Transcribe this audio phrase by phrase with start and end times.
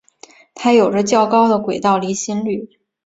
[0.55, 2.67] 它有着较高的轨道离心率。